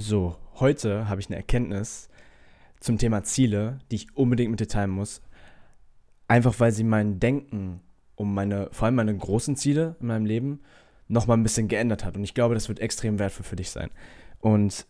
[0.00, 2.08] So, heute habe ich eine Erkenntnis
[2.78, 5.22] zum Thema Ziele, die ich unbedingt mit dir teilen muss.
[6.28, 7.80] Einfach weil sie mein Denken
[8.14, 10.60] um meine, vor allem meine großen Ziele in meinem Leben,
[11.08, 12.16] nochmal ein bisschen geändert hat.
[12.16, 13.90] Und ich glaube, das wird extrem wertvoll für dich sein.
[14.38, 14.86] Und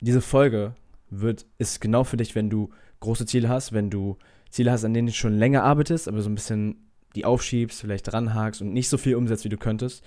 [0.00, 0.74] diese Folge
[1.08, 4.18] wird, ist genau für dich, wenn du große Ziele hast, wenn du
[4.50, 8.10] Ziele hast, an denen du schon länger arbeitest, aber so ein bisschen die aufschiebst, vielleicht
[8.10, 10.02] dranhakst und nicht so viel umsetzt, wie du könntest.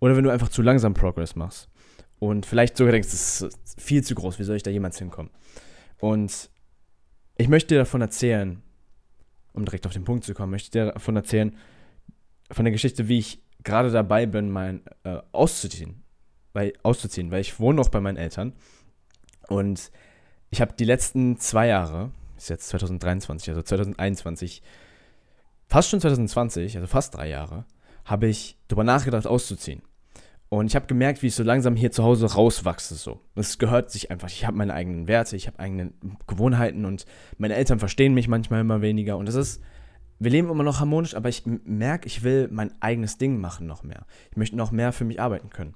[0.00, 1.68] Oder wenn du einfach zu langsam Progress machst
[2.18, 5.30] und vielleicht sogar denkst, das ist viel zu groß, wie soll ich da jemals hinkommen?
[5.98, 6.50] Und
[7.36, 8.62] ich möchte dir davon erzählen,
[9.52, 11.56] um direkt auf den Punkt zu kommen, möchte ich dir davon erzählen,
[12.50, 16.02] von der Geschichte, wie ich gerade dabei bin, mein äh, auszuziehen,
[16.52, 18.52] weil, auszuziehen, weil ich wohne noch bei meinen Eltern
[19.48, 19.90] und
[20.50, 24.62] ich habe die letzten zwei Jahre, ist jetzt 2023, also 2021,
[25.66, 27.64] fast schon 2020, also fast drei Jahre,
[28.04, 29.82] habe ich darüber nachgedacht, auszuziehen.
[30.50, 32.94] Und ich habe gemerkt, wie ich so langsam hier zu Hause rauswachse.
[32.94, 33.20] So.
[33.34, 34.28] Das gehört sich einfach.
[34.28, 35.92] Ich habe meine eigenen Werte, ich habe eigene
[36.26, 37.04] Gewohnheiten und
[37.36, 39.18] meine Eltern verstehen mich manchmal immer weniger.
[39.18, 39.62] Und das ist,
[40.18, 43.82] wir leben immer noch harmonisch, aber ich merke, ich will mein eigenes Ding machen noch
[43.82, 44.06] mehr.
[44.30, 45.74] Ich möchte noch mehr für mich arbeiten können.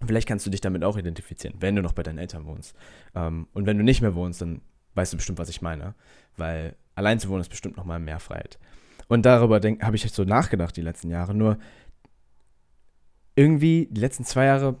[0.00, 2.74] Und vielleicht kannst du dich damit auch identifizieren, wenn du noch bei deinen Eltern wohnst.
[3.14, 4.62] Ähm, und wenn du nicht mehr wohnst, dann
[4.94, 5.94] weißt du bestimmt, was ich meine.
[6.36, 8.58] Weil allein zu wohnen ist bestimmt nochmal mehr Freiheit.
[9.08, 11.34] Und darüber habe ich so nachgedacht die letzten Jahre.
[11.34, 11.58] Nur
[13.34, 14.76] irgendwie, die letzten zwei Jahre,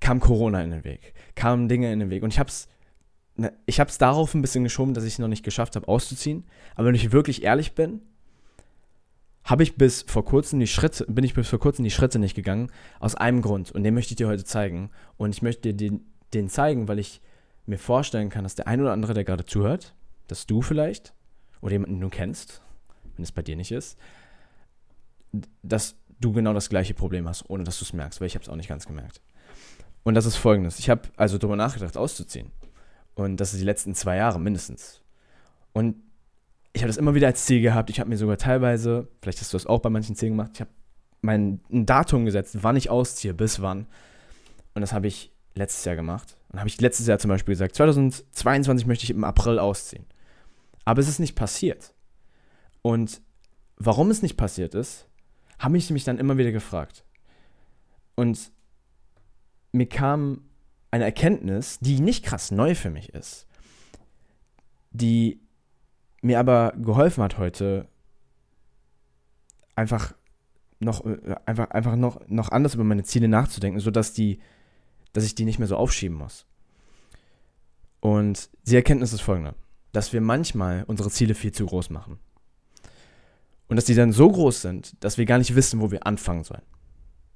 [0.00, 1.14] kam Corona in den Weg.
[1.34, 2.22] Kamen Dinge in den Weg.
[2.22, 2.68] Und ich habe es
[3.36, 5.88] ne, ich habe es darauf ein bisschen geschoben, dass ich es noch nicht geschafft habe,
[5.88, 6.44] auszuziehen.
[6.74, 8.00] Aber wenn ich wirklich ehrlich bin,
[9.44, 12.34] habe ich bis vor kurzem die Schritte, bin ich bis vor kurzem die Schritte nicht
[12.34, 13.70] gegangen, aus einem Grund.
[13.70, 14.90] Und den möchte ich dir heute zeigen.
[15.16, 17.20] Und ich möchte dir den, den zeigen, weil ich
[17.64, 19.94] mir vorstellen kann, dass der ein oder andere, der gerade zuhört,
[20.26, 21.14] dass du vielleicht,
[21.60, 22.62] oder jemanden, den du kennst,
[23.14, 23.96] wenn es bei dir nicht ist,
[25.62, 28.42] dass du genau das gleiche Problem hast, ohne dass du es merkst, weil ich habe
[28.42, 29.20] es auch nicht ganz gemerkt.
[30.02, 30.78] Und das ist folgendes.
[30.78, 32.52] Ich habe also darüber nachgedacht, auszuziehen.
[33.14, 35.02] Und das ist die letzten zwei Jahre mindestens.
[35.72, 35.96] Und
[36.72, 37.90] ich habe das immer wieder als Ziel gehabt.
[37.90, 40.60] Ich habe mir sogar teilweise, vielleicht hast du das auch bei manchen Zielen gemacht, ich
[40.60, 40.70] habe
[41.22, 43.86] mein ein Datum gesetzt, wann ich ausziehe, bis wann.
[44.74, 46.36] Und das habe ich letztes Jahr gemacht.
[46.52, 50.04] Und habe ich letztes Jahr zum Beispiel gesagt, 2022 möchte ich im April ausziehen.
[50.84, 51.94] Aber es ist nicht passiert.
[52.82, 53.20] Und
[53.76, 55.06] warum es nicht passiert ist,
[55.58, 57.04] habe ich mich dann immer wieder gefragt.
[58.14, 58.50] Und
[59.72, 60.42] mir kam
[60.90, 63.46] eine Erkenntnis, die nicht krass neu für mich ist,
[64.90, 65.40] die
[66.22, 67.88] mir aber geholfen hat heute,
[69.74, 70.14] einfach
[70.80, 74.40] noch, äh, einfach, einfach noch, noch anders über meine Ziele nachzudenken, sodass die,
[75.12, 76.46] dass ich die nicht mehr so aufschieben muss.
[78.00, 79.54] Und die Erkenntnis ist folgende,
[79.92, 82.18] dass wir manchmal unsere Ziele viel zu groß machen.
[83.68, 86.44] Und dass die dann so groß sind, dass wir gar nicht wissen, wo wir anfangen
[86.44, 86.62] sollen.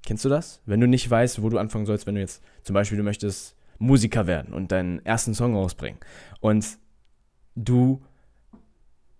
[0.04, 0.60] Kennst du das?
[0.64, 3.56] Wenn du nicht weißt, wo du anfangen sollst, wenn du jetzt zum Beispiel, du möchtest
[3.78, 5.98] Musiker werden und deinen ersten Song rausbringen.
[6.40, 6.78] Und
[7.56, 8.02] du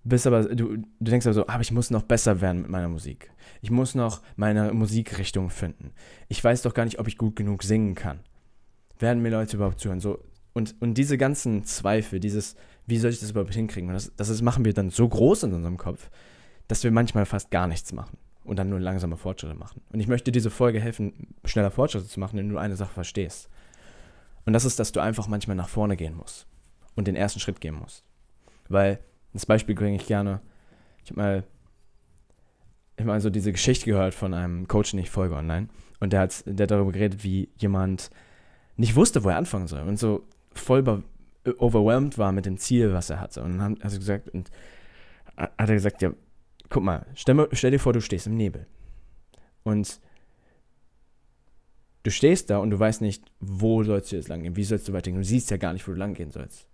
[0.05, 2.89] bist aber, du, du denkst aber so, aber ich muss noch besser werden mit meiner
[2.89, 3.31] Musik.
[3.61, 5.93] Ich muss noch meine Musikrichtung finden.
[6.29, 8.21] Ich weiß doch gar nicht, ob ich gut genug singen kann.
[8.99, 10.01] Werden mir Leute überhaupt zuhören?
[10.01, 10.23] So,
[10.53, 12.57] und, und diese ganzen Zweifel, dieses,
[12.87, 13.89] wie soll ich das überhaupt hinkriegen?
[13.89, 16.11] Und das, das machen wir dann so groß in unserem Kopf,
[16.71, 19.81] dass wir manchmal fast gar nichts machen und dann nur langsame Fortschritte machen.
[19.93, 23.49] Und ich möchte diese Folge helfen, schneller Fortschritte zu machen, wenn du eine Sache verstehst.
[24.47, 26.47] Und das ist, dass du einfach manchmal nach vorne gehen musst
[26.95, 28.05] und den ersten Schritt gehen musst.
[28.69, 29.01] Weil,
[29.33, 30.41] das Beispiel bringe ich gerne.
[31.05, 31.45] Ich habe mal,
[32.99, 35.69] hab mal so diese Geschichte gehört von einem Coach, den ich folge online.
[35.99, 38.11] Und der hat, der hat darüber geredet, wie jemand
[38.77, 39.83] nicht wusste, wo er anfangen soll.
[39.83, 41.03] Und so voll
[41.59, 43.43] overwhelmed war mit dem Ziel, was er hatte.
[43.43, 44.53] Und dann hat er gesagt, und
[45.37, 46.13] hat er gesagt, ja,
[46.71, 48.67] guck mal, stell, stell dir vor, du stehst im Nebel.
[49.63, 50.01] Und
[52.05, 54.89] du stehst da und du weißt nicht, wo sollst du jetzt lang gehen, wie sollst
[54.89, 55.21] du weitergehen.
[55.21, 56.67] Du siehst ja gar nicht, wo du lang gehen sollst.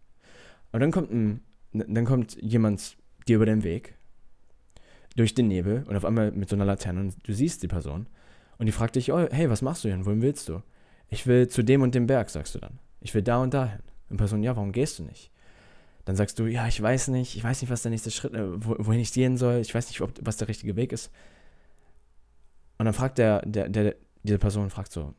[0.71, 1.41] Und dann kommt, ein,
[1.73, 2.97] dann kommt jemand
[3.27, 3.97] dir über den Weg,
[5.17, 8.07] durch den Nebel und auf einmal mit so einer Laterne und du siehst die Person
[8.59, 10.05] und die fragt dich, oh, hey, was machst du hier?
[10.05, 10.63] Wohin willst du?
[11.09, 12.79] Ich will zu dem und dem Berg, sagst du dann.
[13.01, 13.81] Ich will da und dahin.
[14.11, 15.31] Und Person, ja, warum gehst du nicht?
[16.07, 18.65] Dann sagst du, ja, ich weiß nicht, ich weiß nicht, was der nächste Schritt, äh,
[18.65, 21.11] wohin ich gehen soll, ich weiß nicht, ob, was der richtige Weg ist.
[22.79, 25.15] Und dann fragt der, der, der, diese Person fragt so,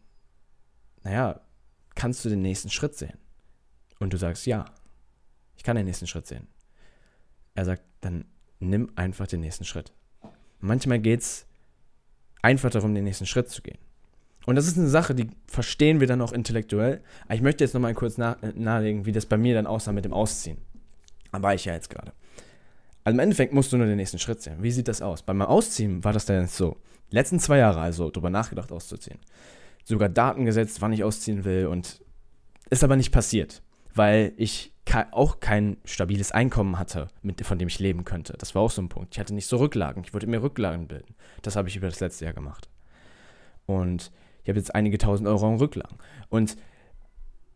[1.03, 1.41] naja,
[1.93, 3.17] kannst du den nächsten Schritt sehen?
[3.99, 4.63] Und du sagst, ja,
[5.57, 6.47] ich kann den nächsten Schritt sehen.
[7.53, 8.23] Er sagt, dann
[8.59, 9.91] nimm einfach den nächsten Schritt.
[10.61, 11.47] Manchmal geht es
[12.41, 13.79] einfach darum, den nächsten Schritt zu gehen.
[14.45, 17.03] Und das ist eine Sache, die verstehen wir dann auch intellektuell.
[17.29, 20.05] Ich möchte jetzt nochmal kurz nach, äh, nahelegen, wie das bei mir dann aussah mit
[20.05, 20.57] dem Ausziehen.
[21.31, 22.13] Da war ich ja jetzt gerade.
[23.03, 24.61] Also im Endeffekt musst du nur den nächsten Schritt sehen.
[24.61, 25.21] Wie sieht das aus?
[25.21, 26.77] Beim Ausziehen war das dann so.
[27.11, 29.19] Die letzten zwei Jahre also drüber nachgedacht auszuziehen.
[29.85, 32.03] Sogar Daten gesetzt, wann ich ausziehen will und
[32.69, 33.61] Ist aber nicht passiert,
[33.93, 34.73] weil ich
[35.11, 38.33] auch kein stabiles Einkommen hatte, mit, von dem ich leben könnte.
[38.37, 39.13] Das war auch so ein Punkt.
[39.13, 40.03] Ich hatte nicht so Rücklagen.
[40.03, 41.15] Ich wollte mir Rücklagen bilden.
[41.41, 42.69] Das habe ich über das letzte Jahr gemacht.
[43.65, 44.11] Und
[44.43, 45.97] ich habe jetzt einige tausend Euro in Rücklagen.
[46.29, 46.57] Und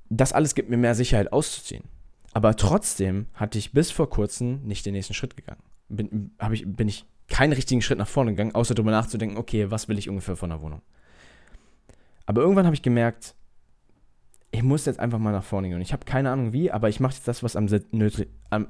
[0.10, 1.84] das alles gibt mir mehr Sicherheit auszuziehen.
[2.34, 5.62] Aber trotzdem hatte ich bis vor kurzem nicht den nächsten Schritt gegangen.
[5.90, 9.88] Bin, ich, bin ich keinen richtigen Schritt nach vorne gegangen, außer darüber nachzudenken, okay, was
[9.88, 10.82] will ich ungefähr von der Wohnung.
[12.26, 13.36] Aber irgendwann habe ich gemerkt,
[14.52, 15.76] ich muss jetzt einfach mal nach vorne gehen.
[15.76, 17.68] Und ich habe keine Ahnung wie, aber ich mache jetzt das, was am,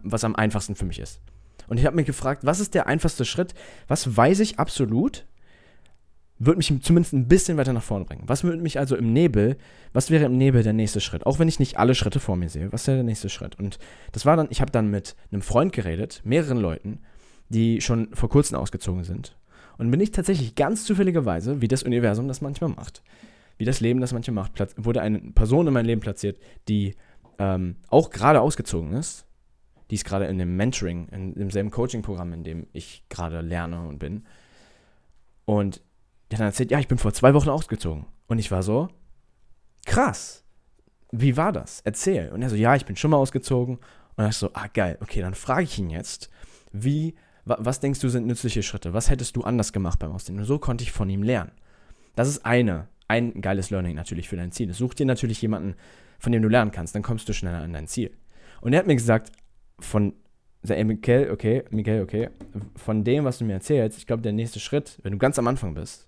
[0.04, 1.22] was am einfachsten für mich ist.
[1.68, 3.54] Und ich habe mich gefragt, was ist der einfachste Schritt?
[3.88, 5.26] Was weiß ich absolut?
[6.44, 8.24] Wird mich zumindest ein bisschen weiter nach vorne bringen.
[8.26, 9.58] Was würde mich also im Nebel,
[9.94, 11.24] was wäre im Nebel der nächste Schritt?
[11.28, 13.60] Auch wenn ich nicht alle Schritte vor mir sehe, was wäre der nächste Schritt?
[13.60, 13.78] Und
[14.12, 17.00] das war dann, ich habe dann mit einem Freund geredet, mehreren Leuten,
[17.50, 19.38] die schon vor kurzem ausgezogen sind.
[19.78, 23.04] Und bin ich tatsächlich ganz zufälligerweise, wie das Universum das manchmal macht,
[23.60, 26.96] wie das Leben das manchmal macht, wurde eine Person in mein Leben platziert, die
[27.38, 29.28] ähm, auch gerade ausgezogen ist.
[29.92, 34.00] Die ist gerade in dem Mentoring, in demselben Coaching-Programm, in dem ich gerade lerne und
[34.00, 34.24] bin.
[35.46, 35.84] Und
[36.32, 38.06] der hat dann erzählt, ja, ich bin vor zwei Wochen ausgezogen.
[38.28, 38.90] Und ich war so,
[39.86, 40.44] krass.
[41.12, 41.82] Wie war das?
[41.82, 42.30] Erzähl.
[42.32, 43.80] Und er so, ja, ich bin schon mal ausgezogen.
[44.16, 44.98] Und ich so, ah, geil.
[45.02, 46.30] Okay, dann frage ich ihn jetzt,
[46.72, 48.94] wie, was denkst du sind nützliche Schritte?
[48.94, 50.40] Was hättest du anders gemacht beim Ausziehen?
[50.40, 51.52] Und so konnte ich von ihm lernen.
[52.16, 54.74] Das ist eine ein geiles Learning natürlich für dein Ziel.
[54.74, 55.76] Such dir natürlich jemanden,
[56.18, 58.12] von dem du lernen kannst, dann kommst du schneller an dein Ziel.
[58.62, 59.32] Und er hat mir gesagt,
[59.80, 60.14] von
[60.66, 62.30] ey, Michael, okay, Michael, okay,
[62.78, 65.48] von dem, was du mir erzählst, ich glaube, der nächste Schritt, wenn du ganz am
[65.48, 66.08] Anfang bist,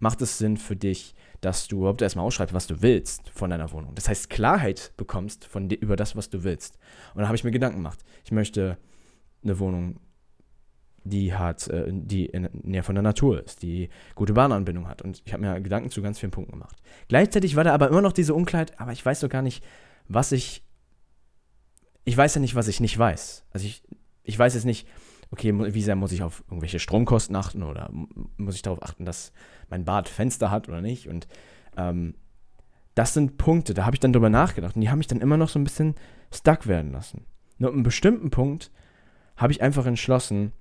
[0.00, 3.70] macht es Sinn für dich, dass du überhaupt erstmal ausschreibst, was du willst von deiner
[3.72, 3.94] Wohnung.
[3.94, 6.78] Das heißt, Klarheit bekommst von über das, was du willst.
[7.14, 8.00] Und da habe ich mir Gedanken gemacht.
[8.24, 8.76] Ich möchte
[9.42, 10.00] eine Wohnung
[11.04, 12.30] die hat, äh, die
[12.62, 15.02] näher von der Natur ist, die gute Bahnanbindung hat.
[15.02, 16.76] Und ich habe mir Gedanken zu ganz vielen Punkten gemacht.
[17.08, 19.64] Gleichzeitig war da aber immer noch diese Unklarheit, aber ich weiß doch gar nicht,
[20.08, 20.62] was ich.
[22.04, 23.44] Ich weiß ja nicht, was ich nicht weiß.
[23.50, 23.82] Also ich,
[24.24, 24.88] ich weiß jetzt nicht,
[25.30, 27.90] okay, wie sehr muss ich auf irgendwelche Stromkosten achten oder
[28.36, 29.32] muss ich darauf achten, dass
[29.68, 31.08] mein Bad Fenster hat oder nicht.
[31.08, 31.28] Und
[31.76, 32.14] ähm,
[32.94, 35.36] das sind Punkte, da habe ich dann drüber nachgedacht und die haben mich dann immer
[35.36, 35.94] noch so ein bisschen
[36.32, 37.26] stuck werden lassen.
[37.58, 38.70] Nur einem bestimmten Punkt
[39.36, 40.52] habe ich einfach entschlossen,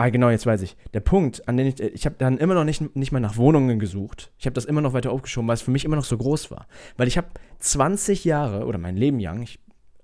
[0.00, 0.76] Ah, genau, jetzt weiß ich.
[0.94, 3.80] Der Punkt, an den ich, ich habe dann immer noch nicht, nicht mal nach Wohnungen
[3.80, 4.30] gesucht.
[4.38, 6.52] Ich habe das immer noch weiter aufgeschoben, weil es für mich immer noch so groß
[6.52, 6.68] war.
[6.96, 7.26] Weil ich habe
[7.58, 9.58] 20 Jahre, oder mein Leben lang, ich,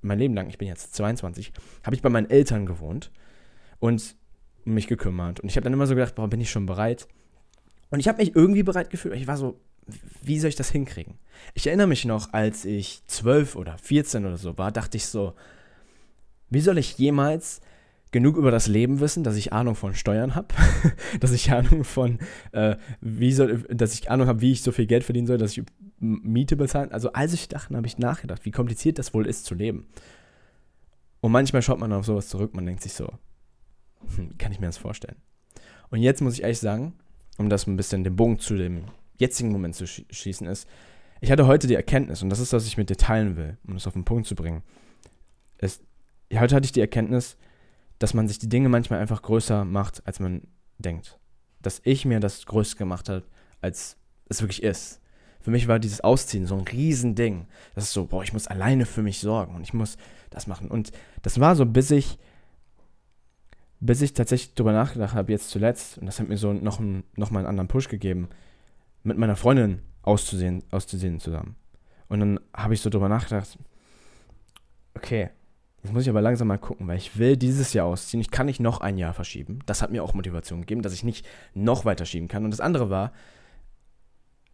[0.05, 1.53] mein Leben lang, ich bin jetzt 22,
[1.83, 3.11] habe ich bei meinen Eltern gewohnt
[3.81, 4.17] und
[4.65, 5.41] mich gekümmert.
[5.41, 7.09] Und ich habe dann immer so gedacht, boah, bin ich schon bereit?
[7.91, 9.15] Und ich habe mich irgendwie bereit gefühlt.
[9.17, 9.61] Ich war so,
[10.23, 11.15] wie soll ich das hinkriegen?
[11.55, 15.35] Ich erinnere mich noch, als ich 12 oder 14 oder so war, dachte ich so,
[16.51, 17.61] wie soll ich jemals
[18.11, 20.49] genug über das Leben wissen, dass ich Ahnung von Steuern habe,
[21.21, 22.21] dass ich Ahnung von,
[22.53, 25.57] äh, wie soll, dass ich Ahnung habe, wie ich so viel Geld verdienen soll, dass
[25.57, 25.65] ich
[26.05, 26.93] Miete bezahlen.
[26.93, 29.87] Also als ich dachte, habe ich nachgedacht, wie kompliziert das wohl ist zu leben.
[31.21, 33.11] Und manchmal schaut man auf sowas zurück, man denkt sich so,
[34.17, 35.17] hm, kann ich mir das vorstellen.
[35.91, 36.95] Und jetzt muss ich ehrlich sagen,
[37.39, 38.85] um das ein bisschen den Bogen zu dem
[39.19, 40.69] jetzigen Moment zu schießen, ist,
[41.21, 43.77] ich hatte heute die Erkenntnis, und das ist, was ich mit dir teilen will, um
[43.77, 44.63] es auf den Punkt zu bringen.
[45.57, 45.81] Es,
[46.35, 47.39] heute hatte ich die Erkenntnis,
[47.99, 50.43] dass man sich die Dinge manchmal einfach größer macht, als man
[50.79, 51.19] denkt.
[51.63, 53.25] Dass ich mir das größer gemacht habe,
[53.63, 53.97] als
[54.29, 55.01] es wirklich ist.
[55.45, 57.47] Für mich war dieses Ausziehen so ein Riesending.
[57.75, 59.99] Das ist so, boah, ich muss alleine für mich sorgen und ich muss
[60.31, 60.71] das machen.
[60.71, 60.91] Und
[61.21, 62.19] das war so, bis ich,
[63.79, 67.05] bis ich tatsächlich darüber nachgedacht habe, jetzt zuletzt, und das hat mir so noch, ein,
[67.17, 68.31] noch mal einen anderen Push gegeben,
[69.03, 71.57] mit meiner Freundin auszusehen, auszusehen zusammen.
[72.09, 73.59] Und dann habe ich so darüber nachgedacht,
[74.95, 75.29] okay,
[75.83, 78.23] Jetzt muss ich aber langsam mal gucken, weil ich will dieses Jahr ausziehen.
[78.23, 79.59] Ich kann nicht noch ein Jahr verschieben.
[79.67, 82.47] Das hat mir auch Motivation gegeben, dass ich nicht noch weiter schieben kann.
[82.47, 83.13] Und das andere war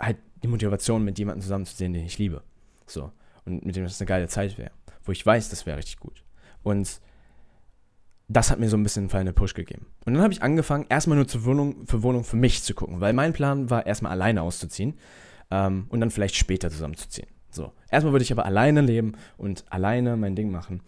[0.01, 2.43] halt die Motivation, mit jemandem zusammenzusehen, den ich liebe.
[2.87, 3.13] So.
[3.45, 4.73] Und mit dem das eine geile Zeit wäre.
[5.05, 6.25] Wo ich weiß, das wäre richtig gut.
[6.63, 7.01] Und
[8.29, 9.87] das hat mir so ein bisschen einen Push gegeben.
[10.05, 13.01] Und dann habe ich angefangen, erstmal nur zur Wohnung, für Wohnung für mich zu gucken,
[13.01, 14.95] weil mein Plan war, erstmal alleine auszuziehen
[15.51, 17.29] ähm, und dann vielleicht später zusammenzuziehen.
[17.51, 17.73] So.
[17.91, 20.83] Erstmal würde ich aber alleine leben und alleine mein Ding machen.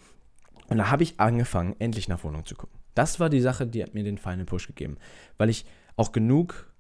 [0.69, 2.79] Und da habe ich angefangen, endlich nach Wohnung zu gucken.
[2.95, 4.97] Das war die Sache, die hat mir den Final Push gegeben,
[5.37, 5.67] weil ich
[5.97, 6.72] auch genug,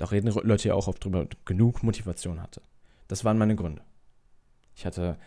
[0.00, 2.62] da reden Leute ja auch oft drüber, genug Motivation hatte.
[3.06, 3.82] Das waren meine Gründe.
[4.74, 5.18] Ich hatte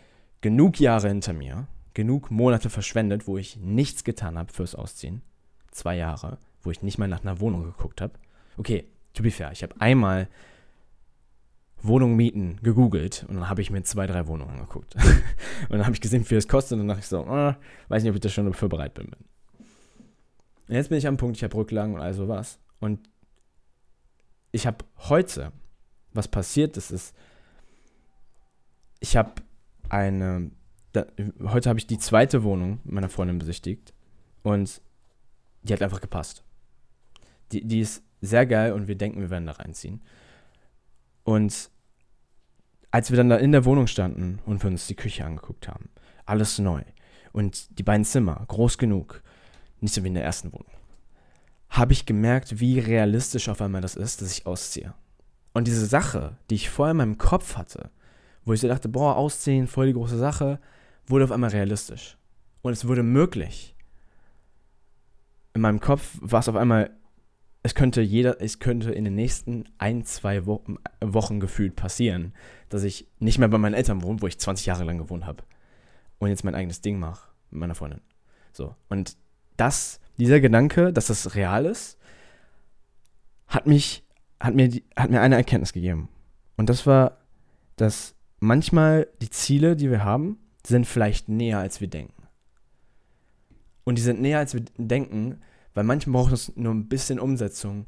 [0.41, 5.21] genug Jahre hinter mir, genug Monate verschwendet, wo ich nichts getan habe fürs Ausziehen.
[5.69, 8.13] Zwei Jahre, wo ich nicht mal nach einer Wohnung geguckt habe.
[8.57, 10.27] Okay, to be fair, ich habe einmal
[11.83, 14.95] Wohnung mieten gegoogelt und dann habe ich mir zwei, drei Wohnungen angeguckt.
[15.69, 17.53] und dann habe ich gesehen, wie viel es kostet und dann dachte ich so, oh,
[17.89, 19.05] weiß nicht, ob ich da schon dafür bereit bin.
[20.67, 22.57] Und jetzt bin ich am Punkt, ich habe Rücklagen und all sowas.
[22.79, 23.07] Und
[24.53, 25.51] ich habe heute,
[26.13, 27.13] was passiert ist, ist,
[29.01, 29.33] ich habe
[29.89, 30.51] eine,
[30.93, 31.05] da,
[31.43, 33.93] heute habe ich die zweite Wohnung meiner Freundin besichtigt
[34.43, 34.81] und
[35.63, 36.43] die hat einfach gepasst.
[37.51, 40.01] Die, die ist sehr geil und wir denken, wir werden da reinziehen.
[41.23, 41.71] Und
[42.91, 45.89] als wir dann da in der Wohnung standen und wir uns die Küche angeguckt haben,
[46.25, 46.83] alles neu
[47.31, 49.23] und die beiden Zimmer, groß genug,
[49.81, 50.71] nicht so wie in der ersten Wohnung,
[51.73, 54.93] habe ich gemerkt, wie realistisch auf einmal das ist, dass ich ausziehe.
[55.53, 57.89] Und diese Sache, die ich vorher in meinem Kopf hatte,
[58.45, 60.59] wo ich so dachte, boah, ausziehen, voll die große Sache,
[61.07, 62.17] wurde auf einmal realistisch.
[62.61, 63.75] Und es wurde möglich.
[65.55, 66.91] In meinem Kopf war es auf einmal,
[67.63, 72.33] es könnte jeder, es könnte in den nächsten ein, zwei Wochen, Wochen gefühlt passieren,
[72.69, 75.43] dass ich nicht mehr bei meinen Eltern wohne, wo ich 20 Jahre lang gewohnt habe.
[76.19, 78.01] Und jetzt mein eigenes Ding mache mit meiner Freundin.
[78.51, 78.75] So.
[78.89, 79.17] Und
[79.57, 81.97] das, dieser Gedanke, dass das real ist,
[83.47, 84.03] hat mich,
[84.39, 86.09] hat mir, hat mir eine Erkenntnis gegeben.
[86.57, 87.17] Und das war,
[87.75, 92.23] dass manchmal die Ziele, die wir haben, sind vielleicht näher, als wir denken.
[93.83, 95.41] Und die sind näher, als wir denken,
[95.73, 97.87] weil manchmal braucht es nur ein bisschen Umsetzung,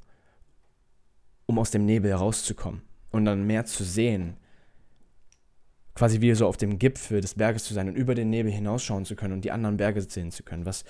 [1.46, 4.38] um aus dem Nebel herauszukommen und dann mehr zu sehen.
[5.96, 9.06] Quasi wie so auf dem Gipfel des Berges zu sein und über den Nebel hinausschauen
[9.06, 10.84] zu können und die anderen Berge sehen zu können, was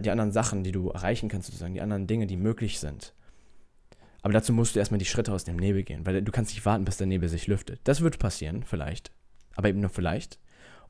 [0.00, 3.14] die anderen Sachen, die du erreichen kannst, sozusagen, die anderen Dinge, die möglich sind.
[4.22, 6.66] Aber dazu musst du erstmal die Schritte aus dem Nebel gehen, weil du kannst nicht
[6.66, 7.80] warten, bis der Nebel sich lüftet.
[7.84, 9.12] Das wird passieren, vielleicht.
[9.54, 10.40] Aber eben nur vielleicht.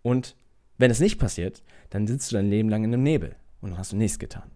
[0.00, 0.36] Und
[0.78, 3.78] wenn es nicht passiert, dann sitzt du dein Leben lang in einem Nebel und dann
[3.78, 4.50] hast du nichts getan.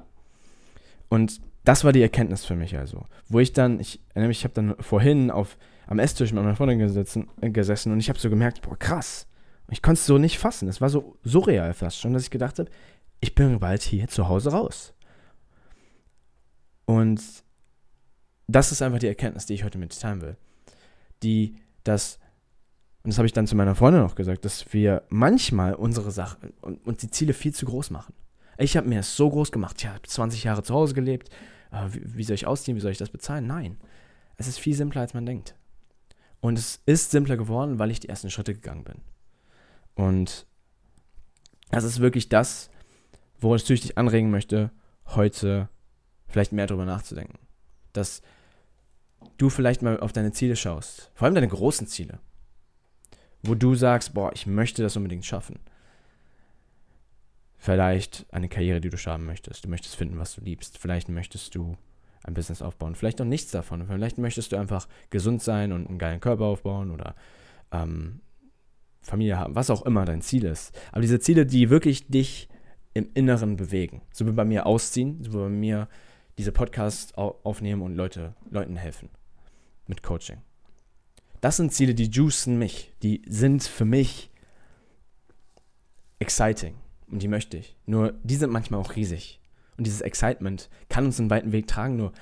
[1.10, 3.04] Und das war die Erkenntnis für mich also.
[3.28, 5.58] Wo ich dann, ich mich, ich habe dann vorhin auf,
[5.90, 9.26] am Esstisch mit meiner Freundin gesessen, äh, gesessen und ich habe so gemerkt, boah, krass.
[9.68, 10.68] Ich konnte es so nicht fassen.
[10.68, 12.70] Es war so surreal fast schon, dass ich gedacht habe,
[13.20, 14.94] ich bin bald hier zu Hause raus.
[16.86, 17.20] Und
[18.46, 20.36] das ist einfach die Erkenntnis, die ich heute mit dir teilen will.
[21.22, 22.18] Die, dass,
[23.02, 26.52] und das habe ich dann zu meiner Freundin auch gesagt, dass wir manchmal unsere Sachen
[26.60, 28.14] und, und die Ziele viel zu groß machen.
[28.58, 29.76] Ich habe mir es so groß gemacht.
[29.78, 31.30] Ich habe 20 Jahre zu Hause gelebt.
[31.72, 32.76] Äh, wie, wie soll ich ausziehen?
[32.76, 33.46] Wie soll ich das bezahlen?
[33.46, 33.76] Nein.
[34.36, 35.54] Es ist viel simpler, als man denkt.
[36.40, 39.02] Und es ist simpler geworden, weil ich die ersten Schritte gegangen bin.
[39.94, 40.46] Und
[41.70, 42.70] das ist wirklich das,
[43.38, 44.70] woran ich dich anregen möchte,
[45.06, 45.68] heute
[46.28, 47.38] vielleicht mehr darüber nachzudenken.
[47.92, 48.22] Dass
[49.36, 52.20] du vielleicht mal auf deine Ziele schaust, vor allem deine großen Ziele,
[53.42, 55.58] wo du sagst, boah, ich möchte das unbedingt schaffen.
[57.58, 59.64] Vielleicht eine Karriere, die du schaffen möchtest.
[59.64, 60.78] Du möchtest finden, was du liebst.
[60.78, 61.76] Vielleicht möchtest du
[62.24, 62.94] ein Business aufbauen.
[62.94, 63.86] Vielleicht auch nichts davon.
[63.86, 67.14] Vielleicht möchtest du einfach gesund sein und einen geilen Körper aufbauen oder
[67.72, 68.20] ähm,
[69.02, 70.78] Familie haben, was auch immer dein Ziel ist.
[70.92, 72.48] Aber diese Ziele, die wirklich dich
[72.92, 74.02] im Inneren bewegen.
[74.12, 75.88] So wie bei mir ausziehen, so wie bei mir
[76.38, 79.10] diese Podcasts aufnehmen und Leute, Leuten helfen
[79.86, 80.38] mit Coaching.
[81.40, 82.92] Das sind Ziele, die juicen mich.
[83.02, 84.30] Die sind für mich
[86.18, 86.74] exciting.
[87.10, 87.76] Und die möchte ich.
[87.86, 89.39] Nur, die sind manchmal auch riesig.
[89.80, 92.12] Und dieses Excitement kann uns einen weiten Weg tragen, nur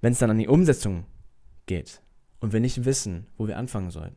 [0.00, 1.06] wenn es dann an die Umsetzung
[1.66, 2.02] geht
[2.38, 4.14] und wir nicht wissen, wo wir anfangen sollen,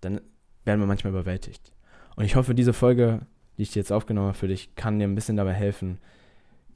[0.00, 0.22] dann
[0.64, 1.74] werden wir manchmal überwältigt.
[2.16, 3.26] Und ich hoffe, diese Folge,
[3.58, 5.98] die ich jetzt aufgenommen habe für dich, kann dir ein bisschen dabei helfen,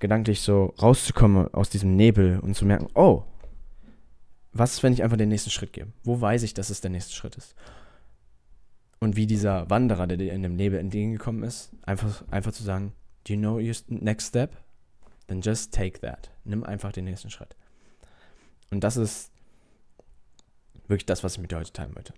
[0.00, 3.22] gedanklich so rauszukommen aus diesem Nebel und zu merken, oh,
[4.52, 5.86] was, wenn ich einfach den nächsten Schritt gehe?
[6.02, 7.54] Wo weiß ich, dass es der nächste Schritt ist?
[9.00, 12.92] Und wie dieser Wanderer, der dir in dem Nebel entgegengekommen ist, einfach, einfach zu sagen,
[13.26, 14.62] do you know your next step?
[15.26, 16.30] Then just take that.
[16.44, 17.56] Nimm einfach den nächsten Schritt.
[18.70, 19.30] Und das ist
[20.86, 22.12] wirklich das, was ich mit dir heute teilen wollte.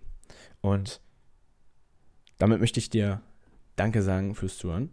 [0.60, 1.00] Und
[2.38, 3.20] damit möchte ich dir
[3.76, 4.90] Danke sagen fürs Zuhören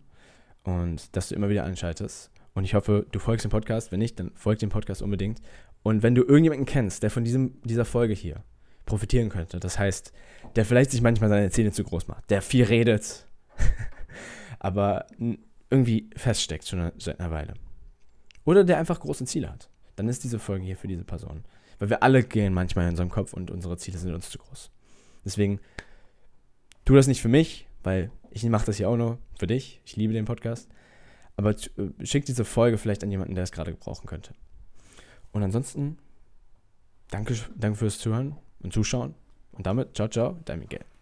[0.64, 2.32] und dass du immer wieder einschaltest.
[2.54, 3.92] Und ich hoffe, du folgst dem Podcast.
[3.92, 5.42] Wenn nicht, dann folg dem Podcast unbedingt.
[5.82, 8.44] Und wenn du irgendjemanden kennst, der von diesem, dieser Folge hier
[8.86, 10.14] profitieren könnte, das heißt,
[10.56, 13.28] der vielleicht sich manchmal seine Zähne zu groß macht, der viel redet,
[14.60, 15.08] aber
[15.70, 17.54] irgendwie feststeckt schon seit einer Weile.
[18.46, 21.44] Oder der einfach große Ziele hat, dann ist diese Folge hier für diese Person.
[21.80, 24.72] Weil wir alle gehen manchmal in unserem Kopf und unsere Ziele sind uns zu groß.
[25.26, 25.60] Deswegen
[26.86, 29.82] tu das nicht für mich, weil ich mache das hier auch nur für dich.
[29.86, 30.70] Ich liebe den Podcast.
[31.36, 34.34] Aber äh, schick diese Folge vielleicht an jemanden, der es gerade gebrauchen könnte.
[35.32, 35.98] Und ansonsten,
[37.10, 39.16] danke, danke fürs Zuhören und Zuschauen.
[39.52, 40.93] Und damit, ciao, ciao, dein Miguel.